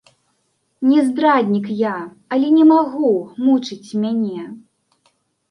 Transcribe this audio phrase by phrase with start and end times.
[0.91, 1.91] Не здраднік я,
[2.37, 3.13] але не магу,
[3.45, 4.41] мучыць мяне.